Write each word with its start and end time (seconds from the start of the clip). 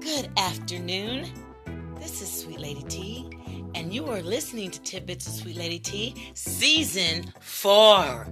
Good 0.00 0.30
afternoon. 0.38 1.26
This 1.98 2.22
is 2.22 2.32
Sweet 2.32 2.60
Lady 2.60 2.82
T, 2.84 3.28
and 3.74 3.92
you 3.92 4.06
are 4.06 4.22
listening 4.22 4.70
to 4.70 4.80
Tidbits 4.80 5.26
of 5.26 5.34
Sweet 5.34 5.56
Lady 5.56 5.78
T, 5.78 6.32
Season 6.32 7.30
4. 7.40 8.26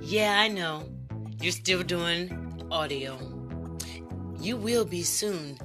Yeah, 0.00 0.40
I 0.40 0.48
know. 0.48 0.88
You're 1.38 1.52
still 1.52 1.82
doing 1.82 2.66
audio. 2.70 3.18
You 4.40 4.56
will 4.56 4.86
be 4.86 5.02
soon 5.02 5.58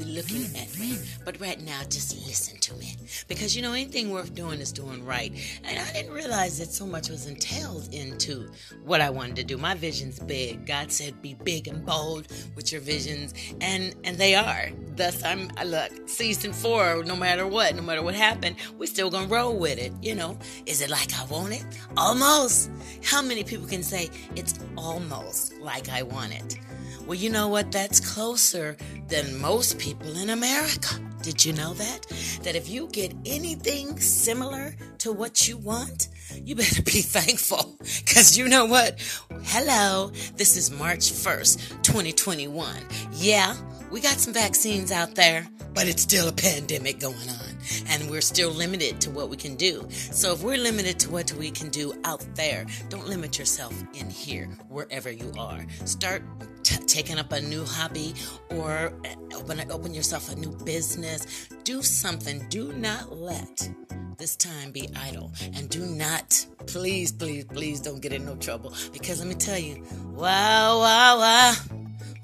looking 0.00 0.44
at 0.56 0.78
me. 0.78 0.98
But 1.24 1.40
right 1.40 1.60
now, 1.60 1.82
just 1.84 2.26
listen 2.26 2.58
to 2.60 2.74
me. 2.74 2.96
Because 3.28 3.54
you 3.56 3.62
know, 3.62 3.72
anything 3.72 4.10
worth 4.10 4.34
doing 4.34 4.60
is 4.60 4.72
doing 4.72 5.04
right. 5.04 5.32
And 5.64 5.78
I 5.78 5.92
didn't 5.92 6.12
realize 6.12 6.58
that 6.58 6.72
so 6.72 6.86
much 6.86 7.08
was 7.08 7.26
entailed 7.26 7.92
into 7.92 8.48
what 8.84 9.00
I 9.00 9.10
wanted 9.10 9.36
to 9.36 9.44
do. 9.44 9.56
My 9.56 9.74
vision's 9.74 10.18
big. 10.18 10.66
God 10.66 10.90
said, 10.90 11.20
be 11.22 11.34
big 11.34 11.68
and 11.68 11.84
bold 11.84 12.28
with 12.56 12.72
your 12.72 12.80
visions. 12.80 13.34
And 13.60 13.94
and 14.04 14.16
they 14.16 14.34
are. 14.34 14.70
Thus, 14.96 15.22
I'm, 15.24 15.50
I 15.56 15.64
look, 15.64 16.08
season 16.08 16.52
four, 16.52 17.02
no 17.04 17.16
matter 17.16 17.46
what, 17.46 17.74
no 17.74 17.82
matter 17.82 18.02
what 18.02 18.14
happened, 18.14 18.56
we're 18.78 18.86
still 18.86 19.10
gonna 19.10 19.26
roll 19.26 19.56
with 19.58 19.78
it. 19.78 19.92
You 20.02 20.14
know, 20.14 20.38
is 20.66 20.80
it 20.80 20.90
like 20.90 21.12
I 21.18 21.24
want 21.26 21.52
it? 21.52 21.64
Almost. 21.96 22.70
How 23.02 23.22
many 23.22 23.44
people 23.44 23.66
can 23.66 23.82
say 23.82 24.10
it's 24.36 24.58
almost 24.76 25.58
like 25.58 25.88
I 25.88 26.02
want 26.02 26.32
it? 26.32 26.58
Well, 27.06 27.18
you 27.18 27.28
know 27.28 27.48
what? 27.48 27.70
That's 27.70 28.00
closer 28.00 28.78
than 29.08 29.38
most 29.38 29.78
people 29.78 30.16
in 30.16 30.30
America. 30.30 30.98
Did 31.20 31.44
you 31.44 31.52
know 31.52 31.74
that? 31.74 32.06
That 32.44 32.56
if 32.56 32.70
you 32.70 32.88
get 32.88 33.14
anything 33.26 34.00
similar 34.00 34.74
to 34.98 35.12
what 35.12 35.46
you 35.46 35.58
want, 35.58 36.08
you 36.34 36.54
better 36.56 36.80
be 36.80 36.90
thankful. 37.02 37.76
Because 37.78 38.38
you 38.38 38.48
know 38.48 38.64
what? 38.64 39.00
Hello, 39.44 40.12
this 40.36 40.56
is 40.56 40.70
March 40.70 41.12
1st, 41.12 41.82
2021. 41.82 42.74
Yeah, 43.12 43.54
we 43.90 44.00
got 44.00 44.18
some 44.18 44.32
vaccines 44.32 44.90
out 44.90 45.14
there, 45.14 45.46
but 45.74 45.86
it's 45.86 46.02
still 46.02 46.28
a 46.28 46.32
pandemic 46.32 47.00
going 47.00 47.28
on 47.28 47.54
and 47.88 48.10
we're 48.10 48.20
still 48.20 48.50
limited 48.50 49.00
to 49.02 49.10
what 49.10 49.28
we 49.28 49.36
can 49.36 49.56
do. 49.56 49.86
So 49.90 50.32
if 50.32 50.42
we're 50.42 50.58
limited 50.58 50.98
to 51.00 51.10
what 51.10 51.32
we 51.32 51.50
can 51.50 51.68
do 51.70 51.94
out 52.04 52.24
there, 52.34 52.66
don't 52.88 53.06
limit 53.06 53.38
yourself 53.38 53.74
in 53.94 54.10
here, 54.10 54.46
wherever 54.68 55.10
you 55.10 55.32
are. 55.38 55.64
Start 55.84 56.22
t- 56.62 56.83
taking 56.94 57.18
up 57.18 57.32
a 57.32 57.40
new 57.40 57.64
hobby 57.64 58.14
or 58.50 58.92
uh, 59.04 59.36
open 59.36 59.60
open 59.72 59.92
yourself 59.92 60.30
a 60.30 60.36
new 60.36 60.52
business. 60.64 61.48
Do 61.64 61.82
something. 61.82 62.46
Do 62.48 62.72
not 62.72 63.18
let 63.18 63.68
this 64.16 64.36
time 64.36 64.70
be 64.70 64.88
idle 64.94 65.32
and 65.54 65.68
do 65.68 65.84
not 65.84 66.46
please 66.68 67.10
please 67.10 67.44
please 67.46 67.80
don't 67.80 68.00
get 68.00 68.12
in 68.12 68.24
no 68.24 68.36
trouble 68.36 68.72
because 68.92 69.18
let 69.18 69.26
me 69.26 69.34
tell 69.34 69.58
you 69.58 69.82
wow 70.12 70.78
wow 70.78 71.18
wow 71.18 71.54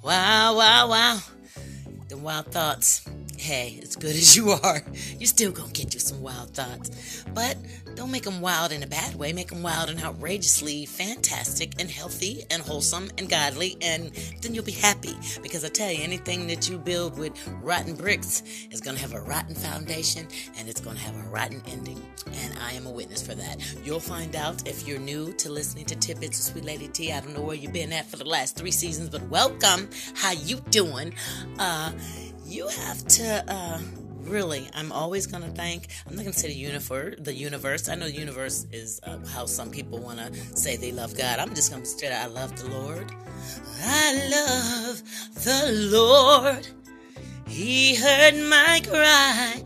wow 0.04 0.56
wow 0.56 0.88
wow 0.88 1.18
the 2.08 2.16
wild 2.16 2.46
thoughts 2.46 3.04
hey, 3.40 3.80
as 3.82 3.96
good 3.96 4.10
as 4.10 4.36
you 4.36 4.50
are, 4.50 4.82
you're 5.18 5.26
still 5.26 5.50
gonna 5.50 5.72
get 5.72 5.94
you 5.94 6.00
some 6.00 6.20
wild 6.20 6.50
thoughts. 6.50 7.24
But 7.32 7.56
don't 7.94 8.10
make 8.10 8.24
them 8.24 8.42
wild 8.42 8.70
in 8.70 8.82
a 8.82 8.86
bad 8.86 9.14
way. 9.14 9.32
Make 9.32 9.48
them 9.48 9.62
wild 9.62 9.88
and 9.88 9.98
outrageously 9.98 10.84
fantastic 10.84 11.72
and 11.80 11.90
healthy 11.90 12.44
and 12.50 12.62
wholesome 12.62 13.10
and 13.16 13.30
godly, 13.30 13.78
and 13.80 14.12
then 14.42 14.54
you'll 14.54 14.64
be 14.64 14.72
happy. 14.72 15.14
Because 15.42 15.64
I 15.64 15.68
tell 15.68 15.90
you, 15.90 16.02
anything 16.02 16.46
that 16.48 16.68
you 16.68 16.76
build 16.76 17.18
with 17.18 17.32
rotten 17.62 17.94
bricks 17.94 18.42
is 18.70 18.82
gonna 18.82 18.98
have 18.98 19.14
a 19.14 19.20
rotten 19.22 19.54
foundation 19.54 20.28
and 20.58 20.68
it's 20.68 20.80
gonna 20.80 20.98
have 20.98 21.16
a 21.16 21.28
rotten 21.30 21.62
ending. 21.66 22.00
And 22.26 22.58
I 22.58 22.72
am 22.72 22.86
a 22.86 22.90
witness 22.90 23.26
for 23.26 23.34
that. 23.34 23.56
You'll 23.84 24.00
find 24.00 24.36
out 24.36 24.68
if 24.68 24.86
you're 24.86 24.98
new 24.98 25.32
to 25.34 25.50
listening 25.50 25.86
to 25.86 25.96
Tidbits 25.96 26.38
of 26.38 26.52
Sweet 26.52 26.64
Lady 26.64 26.88
T. 26.88 27.10
I 27.10 27.20
don't 27.20 27.34
know 27.34 27.42
where 27.42 27.56
you've 27.56 27.72
been 27.72 27.92
at 27.92 28.06
for 28.06 28.16
the 28.16 28.28
last 28.28 28.56
three 28.56 28.70
seasons, 28.70 29.08
but 29.08 29.22
welcome. 29.28 29.88
How 30.14 30.32
you 30.32 30.56
doing? 30.70 31.14
Uh, 31.58 31.92
you 32.50 32.66
have 32.66 33.06
to 33.06 33.44
uh, 33.48 33.78
really 34.22 34.68
i'm 34.74 34.90
always 34.92 35.26
going 35.26 35.42
to 35.42 35.50
thank 35.50 35.86
i'm 36.06 36.16
not 36.16 36.22
going 36.22 36.32
to 36.32 36.38
say 36.38 36.48
the 36.48 36.54
universe 36.54 37.14
the 37.18 37.32
universe. 37.32 37.88
I 37.88 37.94
know 37.94 38.06
the 38.06 38.18
universe 38.18 38.66
is 38.72 39.00
uh, 39.04 39.18
how 39.28 39.46
some 39.46 39.70
people 39.70 39.98
want 39.98 40.18
to 40.18 40.32
say 40.56 40.76
they 40.76 40.92
love 40.92 41.16
god. 41.16 41.38
I'm 41.38 41.54
just 41.54 41.70
going 41.70 41.82
to 41.82 41.88
straight 41.88 42.12
i 42.12 42.26
love 42.26 42.56
the 42.60 42.68
lord. 42.68 43.10
I 43.82 44.28
love 44.30 45.02
the 45.34 45.88
lord. 45.90 46.66
He 47.46 47.94
heard 47.96 48.34
my 48.48 48.80
cry 48.86 49.62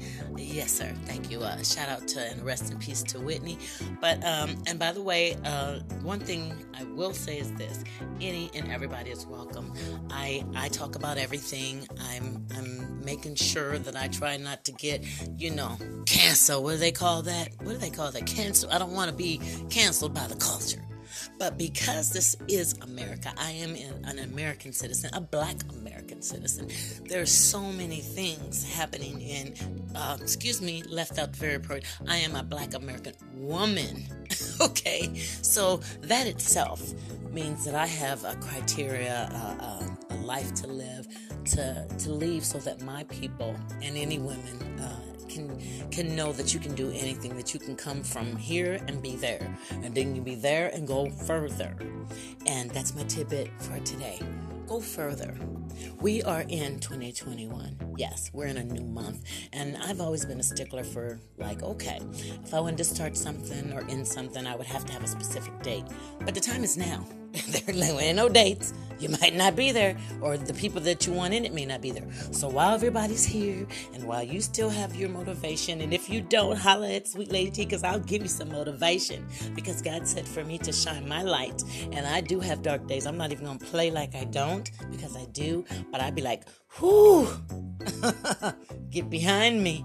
Yes, 0.54 0.70
sir. 0.70 0.94
Thank 1.06 1.32
you. 1.32 1.40
Uh, 1.40 1.60
shout 1.64 1.88
out 1.88 2.06
to 2.06 2.20
and 2.20 2.40
rest 2.44 2.70
in 2.70 2.78
peace 2.78 3.02
to 3.02 3.18
Whitney. 3.18 3.58
But 4.00 4.24
um, 4.24 4.54
and 4.68 4.78
by 4.78 4.92
the 4.92 5.02
way, 5.02 5.36
uh, 5.44 5.80
one 6.04 6.20
thing 6.20 6.64
I 6.78 6.84
will 6.84 7.12
say 7.12 7.38
is 7.38 7.52
this: 7.54 7.82
any 8.20 8.52
and 8.54 8.70
everybody 8.70 9.10
is 9.10 9.26
welcome. 9.26 9.72
I 10.10 10.44
I 10.54 10.68
talk 10.68 10.94
about 10.94 11.18
everything. 11.18 11.88
I'm 12.00 12.46
I'm 12.56 13.04
making 13.04 13.34
sure 13.34 13.78
that 13.80 13.96
I 13.96 14.06
try 14.06 14.36
not 14.36 14.64
to 14.66 14.72
get 14.72 15.04
you 15.36 15.50
know 15.50 15.76
cancel. 16.06 16.62
What 16.62 16.74
do 16.74 16.76
they 16.76 16.92
call 16.92 17.22
that? 17.22 17.48
What 17.58 17.72
do 17.72 17.78
they 17.78 17.90
call 17.90 18.12
that? 18.12 18.24
Cancel. 18.24 18.70
I 18.70 18.78
don't 18.78 18.92
want 18.92 19.10
to 19.10 19.16
be 19.16 19.40
canceled 19.70 20.14
by 20.14 20.28
the 20.28 20.36
culture. 20.36 20.84
But 21.38 21.58
because 21.58 22.12
this 22.12 22.36
is 22.48 22.74
America, 22.80 23.32
I 23.36 23.50
am 23.52 23.74
an 24.04 24.18
American 24.20 24.72
citizen, 24.72 25.10
a 25.14 25.20
black 25.20 25.56
American 25.72 26.03
citizen. 26.24 26.68
There 27.08 27.22
are 27.22 27.26
so 27.26 27.60
many 27.60 28.00
things 28.00 28.64
happening 28.74 29.20
in, 29.20 29.54
uh, 29.94 30.16
excuse 30.20 30.60
me, 30.60 30.82
left 30.88 31.18
out 31.18 31.34
very 31.36 31.54
important. 31.54 31.86
I 32.08 32.16
am 32.16 32.34
a 32.34 32.42
black 32.42 32.74
American 32.74 33.14
woman. 33.34 34.04
okay, 34.60 35.14
so 35.42 35.78
that 36.02 36.26
itself 36.26 36.92
means 37.30 37.64
that 37.64 37.74
I 37.74 37.86
have 37.86 38.24
a 38.24 38.36
criteria, 38.36 39.28
uh, 39.32 39.64
uh, 39.64 40.14
a 40.14 40.16
life 40.16 40.54
to 40.54 40.66
live, 40.66 41.06
to, 41.46 41.86
to 41.98 42.10
leave 42.10 42.44
so 42.44 42.58
that 42.58 42.80
my 42.82 43.04
people 43.04 43.54
and 43.82 43.96
any 43.96 44.18
women 44.18 44.80
uh, 44.80 45.00
can 45.28 45.60
can 45.90 46.14
know 46.14 46.32
that 46.32 46.54
you 46.54 46.60
can 46.60 46.74
do 46.74 46.90
anything 46.90 47.36
that 47.36 47.52
you 47.52 47.58
can 47.58 47.74
come 47.74 48.02
from 48.02 48.36
here 48.36 48.80
and 48.86 49.02
be 49.02 49.16
there 49.16 49.56
and 49.82 49.94
then 49.94 50.14
you 50.14 50.22
be 50.22 50.34
there 50.34 50.68
and 50.68 50.86
go 50.86 51.10
further 51.26 51.74
and 52.46 52.70
that's 52.70 52.94
my 52.94 53.02
tidbit 53.04 53.50
for 53.58 53.78
today 53.80 54.20
go 54.66 54.80
further. 54.80 55.34
We 56.00 56.22
are 56.22 56.42
in 56.42 56.80
2021 56.80 57.94
yes 57.96 58.30
we're 58.32 58.46
in 58.46 58.56
a 58.56 58.64
new 58.64 58.84
month 58.84 59.24
and 59.52 59.76
i've 59.84 60.00
always 60.00 60.24
been 60.24 60.40
a 60.40 60.42
stickler 60.42 60.82
for 60.82 61.20
like 61.38 61.62
okay 61.62 62.00
if 62.44 62.52
i 62.52 62.60
wanted 62.60 62.78
to 62.78 62.84
start 62.84 63.16
something 63.16 63.72
or 63.72 63.84
end 63.88 64.06
something 64.06 64.46
i 64.46 64.56
would 64.56 64.66
have 64.66 64.84
to 64.84 64.92
have 64.92 65.02
a 65.02 65.08
specific 65.08 65.52
date. 65.62 65.84
But 66.20 66.34
the 66.34 66.40
time 66.40 66.64
is 66.64 66.76
now 66.76 67.06
there 67.66 68.00
ain't 68.00 68.16
no 68.16 68.28
dates. 68.28 68.72
You 69.00 69.08
might 69.08 69.34
not 69.34 69.56
be 69.56 69.72
there, 69.72 69.96
or 70.20 70.38
the 70.38 70.54
people 70.54 70.80
that 70.82 71.06
you 71.06 71.12
want 71.12 71.34
in 71.34 71.44
it 71.44 71.52
may 71.52 71.66
not 71.66 71.82
be 71.82 71.90
there. 71.90 72.06
So 72.30 72.48
while 72.48 72.74
everybody's 72.74 73.24
here, 73.24 73.66
and 73.92 74.04
while 74.04 74.22
you 74.22 74.40
still 74.40 74.70
have 74.70 74.94
your 74.94 75.08
motivation, 75.08 75.80
and 75.80 75.92
if 75.92 76.08
you 76.08 76.20
don't, 76.20 76.56
holla 76.56 76.90
at 76.92 77.08
Sweet 77.08 77.32
Lady 77.32 77.50
T, 77.50 77.64
because 77.64 77.82
I'll 77.82 77.98
give 77.98 78.22
you 78.22 78.28
some 78.28 78.50
motivation. 78.50 79.26
Because 79.54 79.82
God 79.82 80.06
said 80.06 80.28
for 80.28 80.44
me 80.44 80.58
to 80.58 80.72
shine 80.72 81.08
my 81.08 81.22
light, 81.22 81.62
and 81.92 82.06
I 82.06 82.20
do 82.20 82.38
have 82.38 82.62
dark 82.62 82.86
days. 82.86 83.04
I'm 83.04 83.16
not 83.16 83.32
even 83.32 83.46
gonna 83.46 83.58
play 83.58 83.90
like 83.90 84.14
I 84.14 84.24
don't, 84.24 84.70
because 84.90 85.16
I 85.16 85.24
do. 85.32 85.64
But 85.90 86.00
I'd 86.00 86.14
be 86.14 86.22
like, 86.22 86.44
whoo, 86.80 87.28
get 88.90 89.10
behind 89.10 89.62
me 89.62 89.84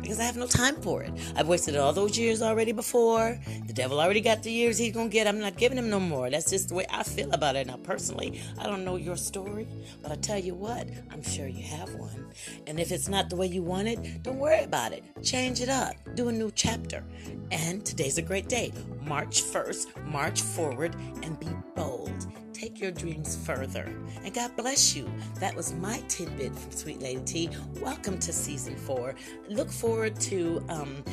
because 0.00 0.20
I 0.20 0.24
have 0.24 0.36
no 0.36 0.46
time 0.46 0.76
for 0.76 1.02
it. 1.02 1.12
I've 1.36 1.48
wasted 1.48 1.76
all 1.76 1.92
those 1.92 2.18
years 2.18 2.42
already 2.42 2.72
before. 2.72 3.38
The 3.66 3.72
devil 3.72 4.00
already 4.00 4.20
got 4.20 4.42
the 4.42 4.50
years 4.50 4.78
he's 4.78 4.92
gonna 4.92 5.08
get. 5.08 5.26
I'm 5.26 5.40
not 5.40 5.56
giving 5.56 5.78
him 5.78 5.90
no 5.90 6.00
more. 6.00 6.30
That's 6.30 6.50
just 6.50 6.68
the 6.68 6.74
way 6.74 6.86
I 6.90 7.02
feel 7.02 7.30
about 7.32 7.56
it. 7.56 7.66
Now, 7.66 7.76
personally, 7.76 8.40
I 8.58 8.64
don't 8.66 8.84
know 8.84 8.96
your 8.96 9.16
story, 9.16 9.66
but 10.02 10.12
I 10.12 10.16
tell 10.16 10.38
you 10.38 10.54
what, 10.54 10.88
I'm 11.10 11.22
sure 11.22 11.46
you 11.46 11.64
have 11.64 11.94
one. 11.94 12.32
And 12.66 12.78
if 12.80 12.92
it's 12.92 13.08
not 13.08 13.30
the 13.30 13.36
way 13.36 13.46
you 13.46 13.62
want 13.62 13.88
it, 13.88 14.22
don't 14.22 14.38
worry 14.38 14.64
about 14.64 14.92
it. 14.92 15.04
Change 15.22 15.60
it 15.60 15.68
up. 15.68 15.94
Do 16.14 16.28
a 16.28 16.32
new 16.32 16.50
chapter. 16.54 17.04
And 17.50 17.84
today's 17.84 18.18
a 18.18 18.22
great 18.22 18.48
day. 18.48 18.72
March 19.02 19.42
1st, 19.42 20.04
march 20.06 20.40
forward 20.40 20.94
and 21.22 21.38
be 21.40 21.48
bold 21.74 21.89
your 22.80 22.90
dreams 22.90 23.36
further. 23.44 23.92
And 24.24 24.32
God 24.32 24.56
bless 24.56 24.96
you. 24.96 25.10
That 25.38 25.54
was 25.54 25.72
my 25.74 26.00
tidbit 26.08 26.54
from 26.54 26.72
Sweet 26.72 27.00
Lady 27.00 27.20
T. 27.24 27.50
Welcome 27.80 28.18
to 28.18 28.32
season 28.32 28.76
four. 28.76 29.14
Look 29.48 29.70
forward 29.70 30.18
to 30.20 30.64
um, 30.68 31.04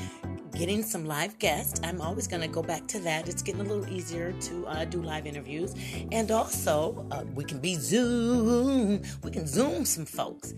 getting 0.58 0.82
some 0.82 1.06
live 1.06 1.38
guests. 1.38 1.80
I'm 1.84 2.02
always 2.02 2.28
going 2.28 2.42
to 2.42 2.48
go 2.48 2.64
back 2.64 2.88
to 2.88 3.00
that. 3.00 3.30
It's 3.30 3.42
getting 3.42 3.62
a 3.62 3.64
little 3.64 3.88
easier 3.88 4.32
to 4.32 4.68
uh, 4.68 4.86
do 4.86 5.02
live 5.02 5.28
interviews. 5.28 5.76
And 6.12 6.32
also, 6.32 7.06
uh, 7.12 7.24
we 7.36 7.44
can 7.44 7.60
be 7.60 7.76
Zoom. 7.76 9.04
We 9.24 9.32
can 9.32 9.46
Zoom 9.46 9.86
some 9.86 10.06
folks. 10.06 10.54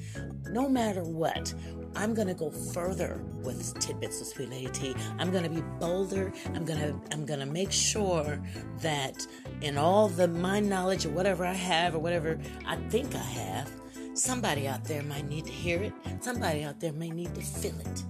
No 0.52 0.70
matter 0.70 1.04
what, 1.04 1.54
I'm 1.96 2.14
gonna 2.14 2.34
go 2.34 2.52
further 2.52 3.22
with 3.44 3.78
tidbits 3.80 4.22
of 4.22 4.28
Sweet 4.28 4.50
Lady 4.50 4.70
T. 4.70 4.96
I'm 5.18 5.32
gonna 5.32 5.50
be 5.50 5.62
bolder. 5.80 6.32
I'm 6.54 6.66
gonna 6.66 7.00
I'm 7.12 7.26
gonna 7.26 7.46
make 7.46 7.72
sure 7.72 8.40
that 8.82 9.26
in 9.62 9.78
all 9.78 10.08
the 10.08 10.28
my 10.28 10.60
knowledge 10.60 11.06
or 11.06 11.10
whatever 11.10 11.46
I 11.46 11.54
have 11.54 11.96
or 11.96 12.00
whatever 12.00 12.40
I 12.66 12.76
think 12.90 13.16
I 13.16 13.18
have, 13.18 13.72
somebody 14.14 14.68
out 14.68 14.86
there 14.86 15.04
might 15.04 15.28
need 15.28 15.46
to 15.46 15.52
hear 15.52 15.82
it. 15.82 15.94
Somebody 16.22 16.64
out 16.64 16.80
there 16.80 16.94
may 16.94 17.10
need 17.10 17.34
to 17.36 17.42
feel 17.42 17.78
it. 17.80 18.04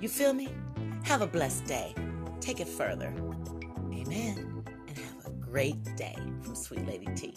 You 0.00 0.08
feel 0.08 0.32
me? 0.32 0.48
Have 1.04 1.22
a 1.22 1.26
blessed 1.26 1.66
day. 1.66 1.94
Take 2.40 2.60
it 2.60 2.68
further. 2.68 3.12
Amen. 3.92 4.64
And 4.88 4.98
have 4.98 5.26
a 5.26 5.30
great 5.30 5.82
day 5.96 6.16
from 6.42 6.54
Sweet 6.54 6.86
Lady 6.86 7.06
T. 7.14 7.34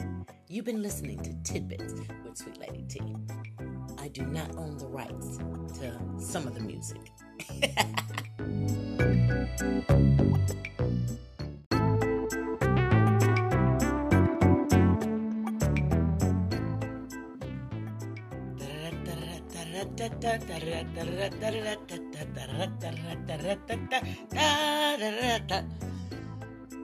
You've 0.47 0.65
been 0.65 0.81
listening 0.81 1.21
to 1.23 1.33
Tidbits 1.43 1.93
with 2.23 2.37
Sweet 2.37 2.59
Lady 2.59 2.83
T. 2.87 3.01
I 3.99 4.07
do 4.09 4.25
not 4.25 4.55
own 4.57 4.77
the 4.77 4.87
rights 4.87 5.37
to 5.79 5.99
some 6.19 6.47
of 6.47 6.53
the 6.53 6.61
music. 6.61 7.01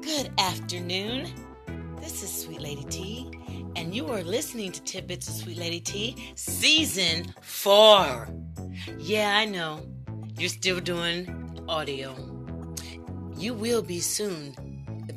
Good 0.01 0.31
afternoon. 0.37 1.27
This 1.99 2.21
is 2.23 2.31
Sweet 2.31 2.61
Lady 2.61 2.83
T, 2.83 3.31
and 3.75 3.95
you 3.95 4.07
are 4.09 4.21
listening 4.21 4.71
to 4.71 4.81
Tidbits 4.83 5.27
of 5.27 5.33
Sweet 5.33 5.57
Lady 5.57 5.79
T, 5.79 6.33
Season 6.35 7.33
4. 7.41 8.29
Yeah, 8.99 9.37
I 9.37 9.45
know. 9.45 9.79
You're 10.37 10.49
still 10.49 10.79
doing 10.79 11.63
audio. 11.67 12.15
You 13.35 13.55
will 13.55 13.81
be 13.81 14.01
soon 14.01 14.53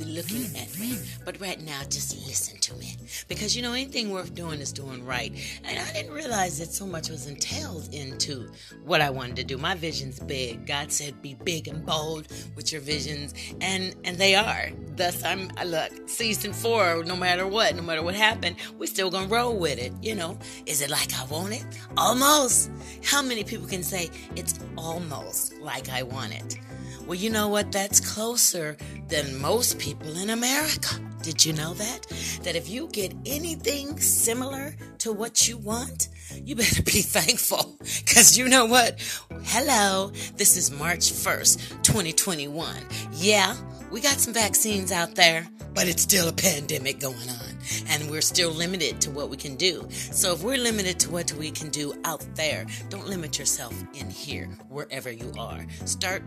looking 0.04 0.44
at 0.56 0.78
me. 0.78 0.99
But 1.25 1.40
right 1.40 1.60
now, 1.60 1.82
just 1.84 2.26
listen 2.26 2.58
to 2.60 2.75
me. 2.75 2.96
Because 3.28 3.56
you 3.56 3.62
know, 3.62 3.72
anything 3.72 4.10
worth 4.10 4.34
doing 4.34 4.60
is 4.60 4.72
doing 4.72 5.04
right. 5.04 5.32
And 5.64 5.78
I 5.78 5.93
didn't 5.93 6.12
realize 6.12 6.58
that 6.58 6.72
so 6.72 6.87
much 6.87 7.08
was 7.08 7.26
entailed 7.26 7.93
into 7.93 8.50
what 8.84 9.00
I 9.00 9.10
wanted 9.10 9.37
to 9.37 9.44
do. 9.44 9.58
My 9.58 9.75
vision's 9.75 10.20
big. 10.20 10.66
God 10.66 10.93
said, 10.93 11.20
be 11.22 11.34
big 11.34 11.69
and 11.69 11.84
bold 11.84 12.28
with 12.56 12.72
your 12.72 12.81
visions. 12.81 13.34
And 13.60 13.94
and 14.04 14.16
they 14.16 14.34
are. 14.34 14.70
Thus 14.96 15.22
I'm 15.25 15.50
I 15.56 15.64
look, 15.64 16.08
season 16.08 16.52
four, 16.52 17.05
no 17.05 17.16
matter 17.16 17.46
what, 17.46 17.75
no 17.75 17.82
matter 17.82 18.02
what 18.02 18.14
happened, 18.14 18.56
we 18.78 18.87
still 18.87 19.10
gonna 19.10 19.26
roll 19.26 19.56
with 19.56 19.78
it. 19.78 19.93
You 20.02 20.14
know. 20.14 20.38
Is 20.66 20.82
it 20.82 20.90
like 20.90 21.12
I 21.19 21.25
want 21.26 21.55
it? 21.55 21.64
Almost. 21.96 22.70
How 23.05 23.22
many 23.22 23.44
people 23.44 23.66
can 23.66 23.82
say 23.82 24.10
it's 24.37 24.58
almost 24.76 25.58
like 25.58 25.88
I 25.88 26.02
want 26.02 26.32
it? 26.34 26.58
Well, 27.06 27.16
you 27.16 27.31
know 27.31 27.49
what? 27.49 27.72
That's 27.72 28.00
closer 28.00 28.76
than 29.08 29.40
most 29.40 29.78
people 29.78 30.16
in 30.16 30.31
America. 30.31 31.00
Did 31.22 31.44
you 31.44 31.52
know 31.52 31.75
that? 31.75 32.06
That 32.43 32.54
if 32.54 32.69
you 32.69 32.88
get 32.88 33.12
anything 33.26 33.99
similar 33.99 34.75
to 34.99 35.12
what 35.12 35.49
you 35.49 35.58
want, 35.58 36.08
you 36.44 36.54
better 36.54 36.82
be 36.84 37.02
thankful. 37.02 37.76
Because 37.81 38.38
you 38.38 38.49
know 38.49 38.66
what? 38.66 39.00
Hello, 39.44 40.12
this 40.37 40.56
is 40.56 40.70
March 40.70 41.12
1st, 41.12 41.82
2021. 41.82 42.76
Yeah, 43.12 43.56
we 43.90 44.00
got 44.00 44.20
some 44.20 44.32
vaccines 44.32 44.93
out 44.93 45.16
there, 45.16 45.48
but 45.75 45.88
it's 45.88 46.02
still 46.02 46.28
a 46.28 46.32
pandemic 46.32 47.00
going 47.00 47.28
on 47.28 47.52
and 47.88 48.10
we're 48.10 48.20
still 48.20 48.50
limited 48.50 49.00
to 49.00 49.10
what 49.10 49.28
we 49.28 49.37
can 49.37 49.56
do. 49.56 49.87
So 49.90 50.32
if 50.32 50.43
we're 50.43 50.58
limited 50.58 50.98
to 51.00 51.10
what 51.10 51.32
we 51.32 51.50
can 51.50 51.70
do 51.70 51.94
out 52.05 52.25
there, 52.34 52.66
don't 52.88 53.06
limit 53.06 53.38
yourself 53.38 53.75
in 53.94 54.10
here, 54.10 54.46
wherever 54.69 55.10
you 55.10 55.32
are. 55.38 55.64
Start 55.84 56.22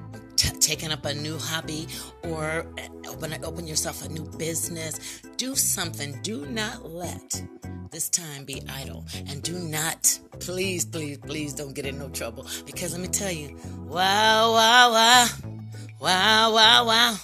taking 0.65 0.91
up 0.91 1.05
a 1.05 1.13
new 1.13 1.37
hobby 1.37 1.87
or 2.23 2.65
uh, 2.79 3.09
open 3.11 3.31
open 3.43 3.67
yourself 3.67 4.03
a 4.03 4.09
new 4.09 4.25
business. 4.37 5.21
Do 5.37 5.55
something. 5.55 6.19
Do 6.23 6.47
not 6.47 6.89
let 6.89 7.43
this 7.91 8.09
time 8.09 8.45
be 8.45 8.61
idle 8.67 9.05
and 9.27 9.41
do 9.43 9.53
not 9.53 10.19
please 10.39 10.83
please 10.83 11.17
please 11.19 11.53
don't 11.53 11.73
get 11.73 11.85
in 11.85 11.97
no 11.97 12.09
trouble 12.09 12.45
because 12.65 12.91
let 12.91 12.99
me 12.99 13.07
tell 13.07 13.31
you 13.31 13.55
wow 13.85 14.51
wow 14.51 14.91
wow 14.91 15.27
wow 16.01 16.53
wow 16.53 16.85
wow 16.85 17.15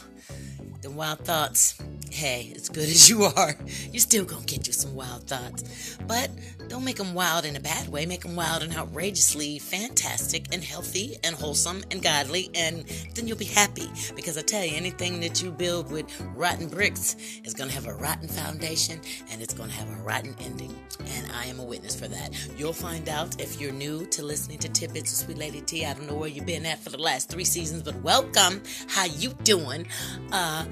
the 0.82 0.90
wild 0.90 1.20
thoughts 1.26 1.82
hey, 2.12 2.52
as 2.56 2.70
good 2.70 2.84
as 2.84 3.10
you 3.10 3.24
are, 3.24 3.56
you're 3.92 4.00
still 4.00 4.26
gonna 4.26 4.46
get 4.46 4.68
you 4.68 4.74
some 4.74 4.94
wild 4.94 5.24
thoughts. 5.28 5.98
But 6.08 6.30
don't 6.68 6.84
make 6.84 6.98
them 6.98 7.14
wild 7.14 7.46
in 7.46 7.56
a 7.56 7.60
bad 7.60 7.88
way. 7.88 8.06
Make 8.06 8.22
them 8.22 8.36
wild 8.36 8.64
and 8.64 8.76
outrageously 8.76 9.60
fantastic 9.60 10.54
and 10.54 10.64
healthy 10.64 11.18
and 11.24 11.36
wholesome 11.36 11.84
and 11.90 12.02
godly, 12.02 12.50
and 12.54 12.84
then 13.16 13.28
you'll 13.28 13.38
be 13.38 13.46
happy. 13.46 13.90
Because 14.16 14.38
I 14.38 14.42
tell 14.42 14.64
you, 14.64 14.76
anything 14.76 15.20
that 15.22 15.42
you 15.42 15.52
build 15.52 15.92
with 15.92 16.06
rotten 16.36 16.68
bricks 16.68 17.16
is 17.44 17.54
gonna 17.54 17.72
have 17.72 17.88
a 17.88 17.94
rotten 17.94 18.28
foundation 18.28 19.00
and 19.32 19.42
it's 19.42 19.54
gonna 19.54 19.72
have 19.72 19.90
a 19.90 20.02
rotten 20.04 20.36
ending. 20.42 20.76
And 21.16 21.32
I 21.32 21.46
am 21.46 21.60
a 21.60 21.64
witness 21.64 22.00
for 22.00 22.08
that. 22.08 22.32
You'll 22.58 22.74
find 22.74 23.08
out 23.10 23.40
if 23.42 23.60
you're 23.60 23.72
new 23.72 24.06
to 24.08 24.24
listening 24.24 24.60
to 24.60 24.70
Tidbits 24.70 25.12
of 25.14 25.26
Sweet 25.26 25.38
Lady 25.38 25.62
T. 25.62 25.86
I 25.86 25.94
don't 25.94 26.08
know 26.08 26.16
where 26.16 26.30
you've 26.30 26.46
been 26.46 26.66
at 26.66 26.80
for 26.80 26.90
the 26.90 26.98
last 26.98 27.30
three 27.30 27.46
seasons, 27.46 27.84
but 27.84 27.96
welcome. 28.02 28.62
How 28.88 29.06
you 29.06 29.30
doing? 29.44 29.88
Uh, 30.32 30.66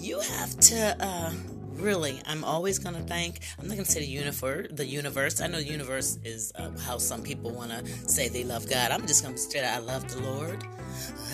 you 0.00 0.18
have 0.20 0.58
to 0.58 0.96
uh, 1.00 1.30
really 1.74 2.20
i'm 2.26 2.42
always 2.44 2.78
going 2.78 2.94
to 2.94 3.02
thank 3.02 3.40
i'm 3.58 3.68
not 3.68 3.74
going 3.74 3.84
to 3.84 3.90
say 3.90 4.00
the 4.00 4.06
universe 4.06 4.66
the 4.70 4.84
universe 4.84 5.40
i 5.40 5.46
know 5.46 5.58
the 5.58 5.64
universe 5.64 6.18
is 6.24 6.52
uh, 6.56 6.70
how 6.86 6.98
some 6.98 7.22
people 7.22 7.50
want 7.50 7.70
to 7.70 7.86
say 8.08 8.28
they 8.28 8.44
love 8.44 8.68
god. 8.68 8.90
I'm 8.90 9.06
just 9.06 9.22
going 9.22 9.34
to 9.34 9.40
say 9.40 9.66
i 9.66 9.78
love 9.78 10.08
the 10.12 10.20
lord. 10.22 10.64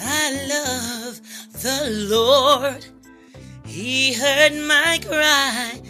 I 0.01 0.47
love 0.49 1.21
the 1.63 2.07
lord. 2.09 2.87
He 3.65 4.13
heard 4.15 4.53
my 4.53 5.01
cry 5.05 5.81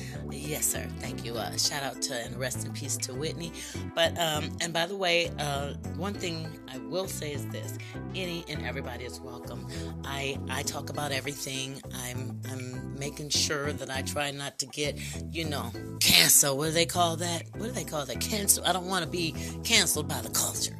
Yes, 0.47 0.65
sir. 0.65 0.87
Thank 1.01 1.25
you. 1.25 1.35
Uh, 1.35 1.57
shout 1.57 1.83
out 1.83 2.01
to 2.03 2.15
and 2.15 2.37
rest 2.37 2.65
in 2.65 2.73
peace 2.73 2.97
to 2.99 3.13
Whitney. 3.13 3.53
But 3.97 4.17
um, 4.17 4.57
and 4.61 4.73
by 4.73 4.87
the 4.87 4.97
way, 4.97 5.29
uh, 5.41 5.75
one 5.97 6.15
thing 6.15 6.47
I 6.73 6.79
will 6.79 7.09
say 7.09 7.33
is 7.33 7.45
this: 7.49 7.77
any 8.15 8.45
and 8.49 8.65
everybody 8.65 9.05
is 9.05 9.21
welcome. 9.21 9.67
I 10.05 10.39
I 10.49 10.63
talk 10.63 10.89
about 10.89 11.11
everything. 11.11 11.83
I'm 11.93 12.41
I'm 12.49 12.97
making 12.97 13.31
sure 13.31 13.73
that 13.73 13.91
I 13.91 14.03
try 14.03 14.31
not 14.31 14.61
to 14.61 14.67
get 14.67 14.97
you 15.35 15.45
know 15.47 15.73
cancel. 15.99 16.57
What 16.57 16.67
do 16.67 16.73
they 16.73 16.87
call 16.87 17.17
that? 17.17 17.43
What 17.57 17.67
do 17.67 17.73
they 17.73 17.85
call 17.85 18.07
that? 18.07 18.21
Cancel. 18.21 18.65
I 18.65 18.73
don't 18.73 18.87
want 18.87 19.05
to 19.05 19.11
be 19.11 19.35
canceled 19.65 20.07
by 20.07 20.21
the 20.21 20.31
culture. 20.31 20.79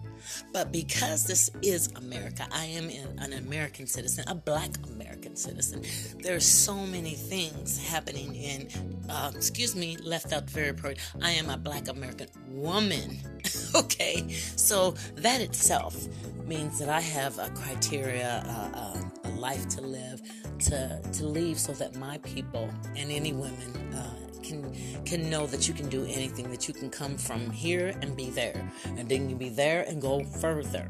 But 0.53 0.73
because 0.73 1.27
this 1.27 1.51
is 1.63 1.89
America, 1.97 2.47
I 2.53 2.65
am 2.67 2.91
an 3.19 3.33
American 3.33 3.87
citizen, 3.87 4.25
a 4.29 4.35
black 4.35 4.71
American 4.87 5.37
citizen. 5.37 5.83
There 6.23 6.37
are 6.37 6.41
so 6.41 6.75
many 6.75 7.15
things 7.15 7.79
happening 7.87 8.35
in, 8.35 8.69
uh, 9.09 9.33
excuse 9.35 9.75
me, 9.77 9.97
left 9.99 10.33
out 10.33 10.49
very 10.51 10.69
important. 10.69 11.01
I 11.23 11.31
am 11.33 11.51
a 11.51 11.57
black 11.57 11.89
American 11.89 12.29
woman. 12.49 13.19
okay, 13.75 14.29
so 14.57 14.93
that 15.17 15.41
itself 15.41 16.09
means 16.47 16.79
that 16.79 16.89
I 16.89 17.01
have 17.01 17.39
a 17.39 17.51
criteria, 17.51 18.43
uh, 18.47 18.79
uh, 18.79 19.03
a 19.25 19.31
life 19.31 19.69
to 19.71 19.81
live, 19.81 20.23
to 20.61 21.01
to 21.13 21.27
leave, 21.27 21.59
so 21.59 21.73
that 21.73 21.97
my 21.97 22.19
people 22.19 22.71
and 22.97 23.11
any 23.11 23.33
women 23.33 23.95
uh, 23.95 24.26
can 24.47 25.05
can 25.05 25.29
know 25.29 25.47
that 25.47 25.69
you 25.69 25.75
can 25.75 25.89
do 25.89 26.05
anything 26.05 26.51
that 26.51 26.69
you 26.69 26.75
can 26.75 26.91
come 26.91 27.17
from 27.17 27.51
here 27.51 27.95
and 28.01 28.17
be 28.17 28.31
there. 28.31 28.71
And 28.97 29.09
then 29.09 29.29
you 29.29 29.37
be 29.37 29.49
there 29.49 29.83
and 29.83 30.01
go 30.01 30.25
further. 30.25 30.89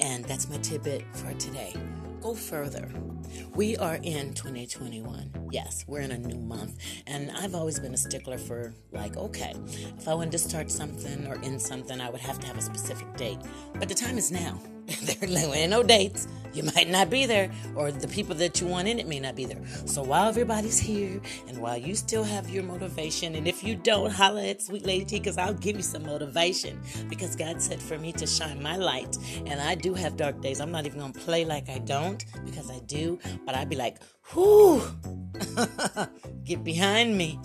And 0.00 0.24
that's 0.24 0.48
my 0.48 0.58
tidbit 0.58 1.04
for 1.14 1.32
today. 1.34 1.74
Go 2.20 2.34
further. 2.34 2.88
We 3.54 3.76
are 3.76 3.98
in 4.02 4.34
2021 4.34 5.48
yes 5.50 5.84
we're 5.86 6.00
in 6.00 6.10
a 6.10 6.18
new 6.18 6.38
month. 6.38 6.78
And 7.06 7.30
i've 7.30 7.54
always 7.54 7.78
been 7.78 7.94
a 7.94 7.96
stickler 7.96 8.38
for 8.38 8.74
like 8.92 9.16
okay 9.16 9.54
if 9.98 10.08
i 10.08 10.14
wanted 10.14 10.32
to 10.32 10.38
start 10.38 10.70
something 10.70 11.26
or 11.26 11.36
end 11.42 11.60
something 11.60 12.00
i 12.00 12.10
would 12.10 12.20
have 12.20 12.38
to 12.40 12.46
have 12.46 12.58
a 12.58 12.62
specific 12.62 13.14
date. 13.16 13.38
But 13.74 13.88
the 13.88 13.94
time 13.94 14.18
is 14.18 14.30
now 14.30 14.60
there 15.02 15.54
ain't 15.54 15.70
no 15.70 15.82
dates. 15.82 16.28
You 16.56 16.62
might 16.74 16.88
not 16.88 17.10
be 17.10 17.26
there, 17.26 17.50
or 17.74 17.92
the 17.92 18.08
people 18.08 18.34
that 18.36 18.62
you 18.62 18.66
want 18.66 18.88
in 18.88 18.98
it 18.98 19.06
may 19.06 19.20
not 19.20 19.36
be 19.36 19.44
there. 19.44 19.60
So 19.84 20.02
while 20.02 20.26
everybody's 20.26 20.78
here, 20.78 21.20
and 21.48 21.58
while 21.58 21.76
you 21.76 21.94
still 21.94 22.24
have 22.24 22.48
your 22.48 22.62
motivation, 22.62 23.34
and 23.34 23.46
if 23.46 23.62
you 23.62 23.74
don't, 23.76 24.10
holla 24.10 24.42
at 24.46 24.62
Sweet 24.62 24.86
Lady 24.86 25.04
T, 25.04 25.18
because 25.18 25.36
I'll 25.36 25.52
give 25.52 25.76
you 25.76 25.82
some 25.82 26.04
motivation. 26.04 26.80
Because 27.10 27.36
God 27.36 27.60
said 27.60 27.78
for 27.82 27.98
me 27.98 28.10
to 28.12 28.26
shine 28.26 28.62
my 28.62 28.76
light, 28.76 29.18
and 29.44 29.60
I 29.60 29.74
do 29.74 29.92
have 29.92 30.16
dark 30.16 30.40
days. 30.40 30.60
I'm 30.60 30.70
not 30.70 30.86
even 30.86 31.00
gonna 31.00 31.12
play 31.12 31.44
like 31.44 31.68
I 31.68 31.78
don't, 31.80 32.24
because 32.46 32.70
I 32.70 32.78
do. 32.86 33.18
But 33.44 33.54
I'd 33.54 33.68
be 33.68 33.76
like, 33.76 33.98
whoo, 34.34 34.82
get 36.44 36.64
behind 36.64 37.18
me 37.18 37.38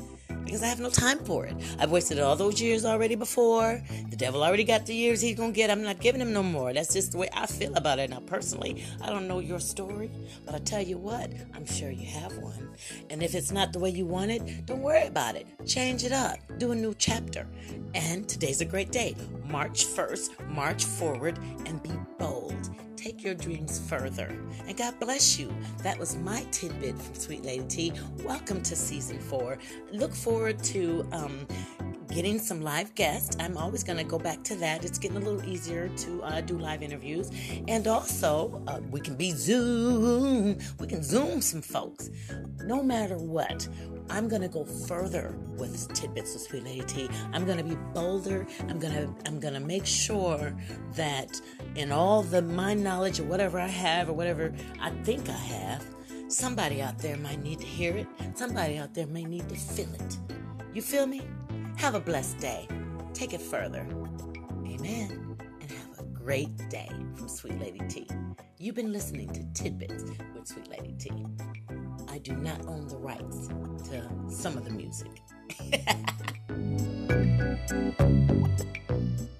because 0.51 0.63
I 0.63 0.67
have 0.67 0.81
no 0.81 0.89
time 0.89 1.19
for 1.19 1.45
it. 1.45 1.55
I've 1.79 1.91
wasted 1.91 2.19
all 2.19 2.35
those 2.35 2.61
years 2.61 2.83
already 2.83 3.15
before. 3.15 3.81
The 4.09 4.17
devil 4.17 4.43
already 4.43 4.65
got 4.65 4.85
the 4.85 4.93
years 4.93 5.21
he's 5.21 5.37
gonna 5.37 5.53
get. 5.53 5.69
I'm 5.69 5.81
not 5.81 6.01
giving 6.01 6.19
him 6.19 6.33
no 6.33 6.43
more. 6.43 6.73
That's 6.73 6.91
just 6.93 7.13
the 7.13 7.19
way 7.19 7.29
I 7.33 7.45
feel 7.45 7.73
about 7.75 7.99
it. 7.99 8.09
Now, 8.09 8.19
personally, 8.19 8.83
I 8.99 9.09
don't 9.09 9.29
know 9.29 9.39
your 9.39 9.61
story, 9.61 10.11
but 10.45 10.53
I 10.53 10.57
tell 10.57 10.81
you 10.81 10.97
what, 10.97 11.31
I'm 11.53 11.65
sure 11.65 11.89
you 11.89 12.05
have 12.05 12.37
one. 12.39 12.75
And 13.09 13.23
if 13.23 13.33
it's 13.33 13.53
not 13.53 13.71
the 13.71 13.79
way 13.79 13.91
you 13.91 14.05
want 14.05 14.31
it, 14.31 14.65
don't 14.65 14.81
worry 14.81 15.07
about 15.07 15.35
it. 15.35 15.47
Change 15.65 16.03
it 16.03 16.11
up. 16.11 16.37
Do 16.57 16.73
a 16.73 16.75
new 16.75 16.93
chapter. 16.95 17.47
And 17.95 18.27
today's 18.27 18.59
a 18.59 18.65
great 18.65 18.91
day. 18.91 19.15
March 19.45 19.85
1st, 19.85 20.49
march 20.49 20.83
forward 20.83 21.39
and 21.65 21.81
be 21.81 21.91
take 23.11 23.23
your 23.25 23.35
dreams 23.35 23.77
further. 23.89 24.33
And 24.67 24.77
God 24.77 24.97
bless 24.99 25.37
you. 25.37 25.53
That 25.83 25.99
was 25.99 26.15
my 26.17 26.45
tidbit 26.51 26.97
from 26.97 27.15
Sweet 27.15 27.43
Lady 27.43 27.65
T. 27.67 27.93
Welcome 28.23 28.61
to 28.63 28.75
season 28.75 29.19
four. 29.19 29.57
Look 29.91 30.15
forward 30.15 30.63
to 30.65 31.05
um, 31.11 31.45
getting 32.11 32.37
some 32.37 32.61
live 32.61 32.93
guests. 32.95 33.37
I'm 33.39 33.57
always 33.57 33.83
going 33.83 33.97
to 33.97 34.03
go 34.03 34.19
back 34.19 34.43
to 34.43 34.55
that. 34.55 34.83
It's 34.83 34.99
getting 34.99 35.17
a 35.17 35.19
little 35.21 35.43
easier 35.49 35.87
to 35.87 36.23
uh, 36.23 36.41
do 36.41 36.57
live 36.57 36.83
interviews. 36.83 37.31
And 37.67 37.87
also, 37.87 38.61
uh, 38.67 38.81
we 38.91 38.99
can 38.99 39.15
be 39.15 39.31
Zoom. 39.31 40.57
We 40.79 40.87
can 40.87 41.03
Zoom 41.03 41.41
some 41.41 41.61
folks. 41.61 42.09
No 42.65 42.83
matter 42.83 43.17
what, 43.17 43.67
I'm 44.09 44.27
going 44.27 44.41
to 44.41 44.49
go 44.49 44.65
further 44.65 45.33
with 45.55 45.91
tidbits 45.93 46.35
of 46.35 46.41
Sweet 46.41 46.65
Lady 46.65 46.81
T. 46.81 47.09
I'm 47.31 47.45
going 47.45 47.57
to 47.57 47.63
be 47.63 47.77
bolder. 47.93 48.45
I'm 48.67 48.77
going 48.77 48.93
to 48.93 49.09
I'm 49.25 49.39
going 49.39 49.53
to 49.53 49.61
make 49.61 49.85
sure 49.85 50.53
that 50.95 51.39
in 51.75 51.93
all 51.93 52.23
the 52.23 52.41
my 52.41 52.73
knowledge 52.73 53.19
or 53.21 53.23
whatever 53.23 53.57
I 53.59 53.67
have 53.67 54.09
or 54.09 54.13
whatever 54.13 54.53
I 54.81 54.89
think 55.03 55.29
I 55.29 55.31
have, 55.31 55.85
somebody 56.27 56.81
out 56.81 56.99
there 56.99 57.15
might 57.17 57.41
need 57.41 57.59
to 57.59 57.65
hear 57.65 57.95
it. 57.95 58.07
Somebody 58.35 58.77
out 58.77 58.93
there 58.93 59.07
may 59.07 59.23
need 59.23 59.47
to 59.47 59.55
feel 59.55 59.93
it. 59.93 60.17
You 60.73 60.81
feel 60.81 61.05
me? 61.05 61.21
Have 61.81 61.95
a 61.95 61.99
blessed 61.99 62.37
day. 62.37 62.67
Take 63.11 63.33
it 63.33 63.41
further. 63.41 63.79
Amen. 64.67 65.35
And 65.61 65.71
have 65.71 65.99
a 65.99 66.03
great 66.03 66.55
day 66.69 66.87
from 67.15 67.27
Sweet 67.27 67.59
Lady 67.59 67.79
T. 67.89 68.07
You've 68.59 68.75
been 68.75 68.93
listening 68.93 69.29
to 69.29 69.43
Tidbits 69.55 70.03
with 70.35 70.47
Sweet 70.47 70.69
Lady 70.69 70.93
T. 70.99 71.25
I 72.07 72.19
do 72.19 72.33
not 72.33 72.67
own 72.67 72.87
the 72.87 72.97
rights 72.97 73.47
to 73.89 74.07
some 74.29 74.57
of 74.57 74.63
the 74.63 74.69
music. 74.69 75.21